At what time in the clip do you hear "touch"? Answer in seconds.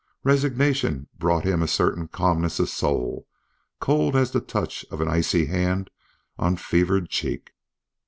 4.41-4.83